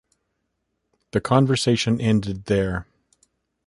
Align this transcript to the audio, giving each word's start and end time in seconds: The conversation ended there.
The 1.11 1.21
conversation 1.21 2.01
ended 2.01 2.45
there. 2.45 2.87